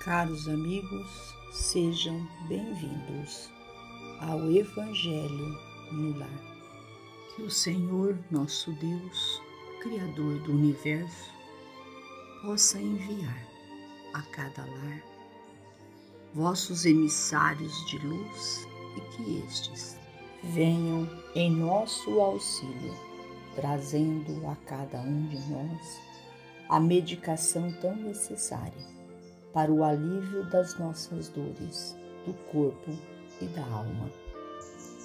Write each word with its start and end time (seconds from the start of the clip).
Caros 0.00 0.48
amigos, 0.48 1.34
sejam 1.52 2.26
bem-vindos 2.48 3.50
ao 4.18 4.50
Evangelho 4.50 5.58
no 5.92 6.18
Lar. 6.18 6.40
Que 7.36 7.42
o 7.42 7.50
Senhor, 7.50 8.18
nosso 8.30 8.72
Deus, 8.72 9.42
Criador 9.82 10.38
do 10.38 10.52
universo, 10.52 11.30
possa 12.40 12.80
enviar 12.80 13.46
a 14.14 14.22
cada 14.22 14.64
lar 14.64 15.02
vossos 16.32 16.86
emissários 16.86 17.84
de 17.84 17.98
luz 17.98 18.66
e 18.96 19.00
que 19.14 19.44
estes 19.46 19.98
venham 20.42 21.06
em 21.34 21.50
nosso 21.50 22.18
auxílio, 22.18 22.94
trazendo 23.54 24.48
a 24.48 24.56
cada 24.64 24.98
um 25.02 25.26
de 25.26 25.38
nós 25.40 26.00
a 26.70 26.80
medicação 26.80 27.70
tão 27.82 27.94
necessária 27.96 28.99
para 29.52 29.72
o 29.72 29.82
alívio 29.84 30.44
das 30.50 30.78
nossas 30.78 31.28
dores, 31.28 31.96
do 32.26 32.34
corpo 32.52 32.90
e 33.40 33.46
da 33.46 33.64
alma. 33.64 34.10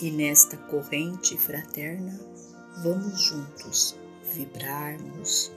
E 0.00 0.10
nesta 0.10 0.56
corrente 0.56 1.36
fraterna, 1.36 2.18
vamos 2.82 3.20
juntos 3.20 3.96
vibrarmos, 4.34 5.52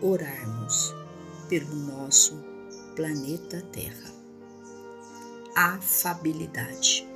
orarmos 0.00 0.94
pelo 1.48 1.74
nosso 1.74 2.42
planeta 2.96 3.62
Terra. 3.72 4.12
Afabilidade. 5.54 7.06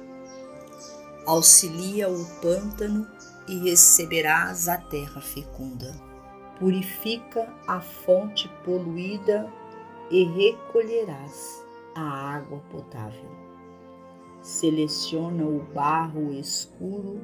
Auxilia 1.27 2.08
o 2.08 2.25
pântano 2.41 3.06
e 3.48 3.58
receberás 3.58 4.69
a 4.69 4.78
terra 4.78 5.20
fecunda. 5.20 5.92
Purifica 6.58 7.53
a 7.66 7.80
fonte 7.80 8.48
poluída 8.64 9.53
e 10.10 10.24
recolherás 10.24 11.64
a 11.94 12.00
água 12.00 12.60
potável. 12.70 13.30
Seleciona 14.40 15.44
o 15.44 15.60
barro 15.74 16.32
escuro 16.32 17.20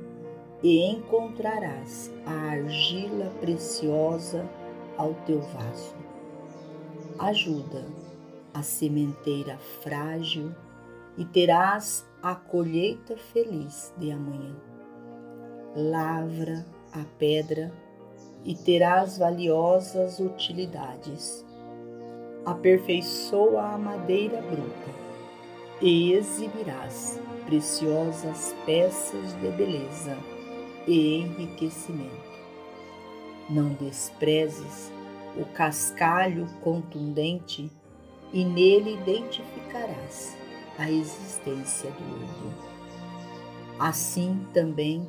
e 0.62 0.84
encontrarás 0.86 2.10
a 2.26 2.50
argila 2.50 3.30
preciosa 3.40 4.48
ao 4.96 5.14
teu 5.26 5.40
vaso. 5.40 5.94
Ajuda 7.18 7.86
a 8.52 8.62
sementeira 8.62 9.58
frágil 9.82 10.52
e 11.16 11.24
terás 11.24 12.06
a 12.22 12.34
colheita 12.34 13.16
feliz 13.16 13.92
de 13.98 14.10
amanhã. 14.10 14.56
Lavra 15.76 16.66
a 16.92 17.04
pedra 17.18 17.72
e 18.44 18.54
terás 18.54 19.18
valiosas 19.18 20.18
utilidades 20.20 21.44
aperfeiçoa 22.44 23.74
a 23.74 23.78
madeira 23.78 24.40
bruta 24.42 24.94
e 25.80 26.12
exibirás 26.12 27.20
preciosas 27.46 28.54
peças 28.64 29.32
de 29.40 29.48
beleza 29.50 30.16
e 30.86 31.16
enriquecimento. 31.16 32.34
Não 33.48 33.70
desprezes 33.74 34.92
o 35.36 35.44
cascalho 35.46 36.46
contundente 36.62 37.70
e 38.32 38.44
nele 38.44 38.94
identificarás 38.94 40.36
a 40.78 40.90
existência 40.90 41.90
do 41.90 42.04
ouro. 42.04 42.54
Assim 43.78 44.46
também 44.52 45.06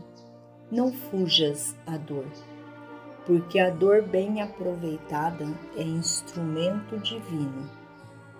não 0.71 0.91
fujas 0.91 1.75
à 1.85 1.97
dor 1.97 2.25
porque 3.25 3.59
a 3.59 3.69
dor 3.69 4.03
bem 4.03 4.41
aproveitada 4.41 5.47
é 5.75 5.81
instrumento 5.81 6.97
divino, 6.99 7.69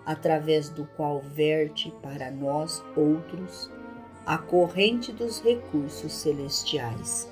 através 0.05 0.69
do 0.69 0.85
qual 0.95 1.21
verte 1.21 1.91
para 2.01 2.29
nós 2.29 2.83
outros 2.95 3.69
a 4.25 4.37
corrente 4.37 5.11
dos 5.11 5.41
recursos 5.41 6.11
celestiais. 6.11 7.31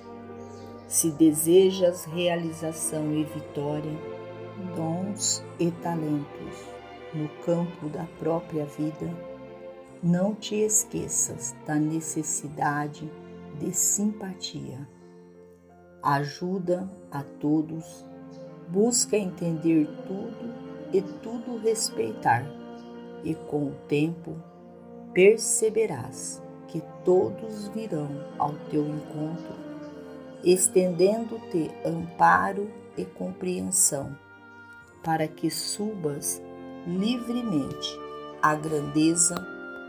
Se 0.88 1.12
desejas 1.12 2.06
realização 2.06 3.14
e 3.14 3.24
vitória, 3.24 3.98
dons 4.76 5.44
e 5.60 5.72
talentos 5.72 6.68
no 7.14 7.28
campo 7.44 7.88
da 7.90 8.06
própria 8.20 8.66
vida, 8.66 9.10
não 10.02 10.36
te 10.36 10.56
esqueças 10.56 11.56
da 11.66 11.76
necessidade 11.76 13.10
de 13.60 13.74
simpatia 13.74 14.88
ajuda 16.04 16.90
a 17.10 17.24
todos, 17.40 18.06
busca 18.68 19.16
entender 19.16 19.88
tudo 20.06 20.54
e 20.92 21.02
tudo 21.02 21.58
respeitar, 21.58 22.46
e 23.24 23.34
com 23.34 23.68
o 23.68 23.76
tempo 23.88 24.36
perceberás 25.14 26.44
que 26.68 26.84
todos 27.06 27.70
virão 27.70 28.10
ao 28.38 28.52
teu 28.70 28.86
encontro, 28.86 29.56
estendendo-te 30.44 31.72
amparo 31.86 32.70
e 32.98 33.06
compreensão, 33.06 34.18
para 35.02 35.28
que 35.28 35.50
subas 35.50 36.42
livremente 36.86 38.00
à 38.42 38.56
grandeza 38.56 39.36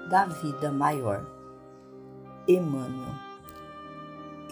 da 0.09 0.27
vida 0.27 0.71
maior. 0.71 1.27
Emmanuel 2.47 3.24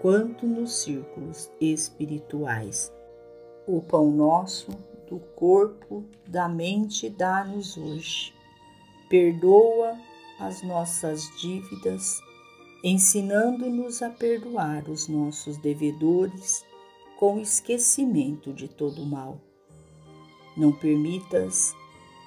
quanto 0.00 0.46
nos 0.46 0.82
círculos 0.82 1.50
espirituais. 1.60 2.90
O 3.66 3.82
pão 3.82 4.10
nosso 4.10 4.70
do 5.08 5.18
corpo, 5.36 6.04
da 6.26 6.48
mente, 6.48 7.10
dá-nos 7.10 7.76
hoje. 7.76 8.32
Perdoa 9.10 9.98
as 10.38 10.62
nossas 10.62 11.24
dívidas, 11.38 12.18
ensinando-nos 12.82 14.00
a 14.00 14.08
perdoar 14.08 14.88
os 14.88 15.06
nossos 15.06 15.58
devedores 15.58 16.64
com 17.18 17.38
esquecimento 17.38 18.54
de 18.54 18.68
todo 18.68 19.04
mal. 19.04 19.38
Não 20.56 20.72
permitas 20.72 21.74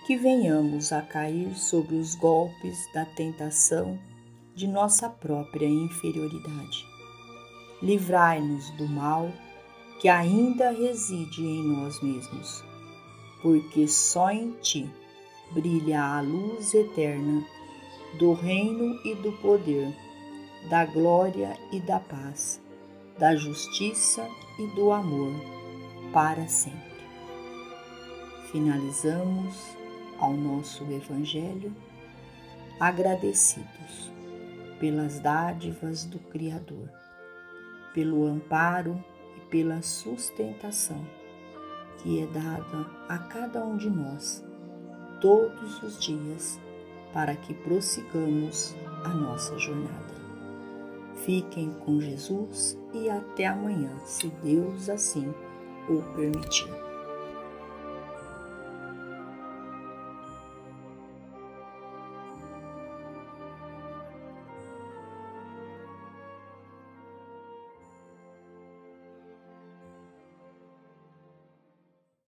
que 0.05 0.15
venhamos 0.15 0.91
a 0.91 1.01
cair 1.01 1.55
sobre 1.55 1.95
os 1.95 2.13
golpes 2.13 2.77
da 2.93 3.05
tentação 3.05 3.97
de 4.53 4.67
nossa 4.67 5.09
própria 5.09 5.67
inferioridade 5.67 6.92
livrai-nos 7.83 8.69
do 8.71 8.87
mal 8.87 9.29
que 9.99 10.07
ainda 10.07 10.71
reside 10.71 11.45
em 11.45 11.63
nós 11.63 12.01
mesmos, 12.01 12.63
porque 13.41 13.87
só 13.89 14.31
em 14.31 14.51
ti 14.61 14.89
brilha 15.51 16.01
a 16.01 16.21
luz 16.21 16.73
eterna 16.73 17.45
do 18.17 18.31
reino 18.33 18.99
e 19.05 19.13
do 19.15 19.33
poder, 19.33 19.93
da 20.69 20.85
glória 20.85 21.57
e 21.73 21.79
da 21.81 21.99
paz, 21.99 22.61
da 23.19 23.35
justiça 23.35 24.25
e 24.57 24.67
do 24.75 24.91
amor 24.91 25.33
para 26.13 26.47
sempre. 26.47 27.03
Finalizamos 28.49 29.55
ao 30.19 30.33
nosso 30.33 30.83
Evangelho 30.85 31.75
agradecidos 32.79 34.11
pelas 34.79 35.19
dádivas 35.19 36.05
do 36.05 36.19
Criador 36.19 37.02
pelo 37.93 38.25
amparo 38.25 39.03
e 39.37 39.39
pela 39.49 39.81
sustentação 39.81 41.05
que 42.03 42.21
é 42.21 42.27
dada 42.27 42.85
a 43.07 43.17
cada 43.17 43.63
um 43.63 43.77
de 43.77 43.89
nós 43.89 44.43
todos 45.21 45.81
os 45.81 45.99
dias 45.99 46.59
para 47.13 47.35
que 47.35 47.53
prossigamos 47.53 48.75
a 49.05 49.09
nossa 49.09 49.57
jornada. 49.57 50.13
Fiquem 51.25 51.71
com 51.85 52.01
Jesus 52.01 52.77
e 52.93 53.09
até 53.09 53.45
amanhã, 53.45 53.97
se 54.05 54.27
Deus 54.43 54.89
assim 54.89 55.33
o 55.87 56.01
permitir. 56.15 56.82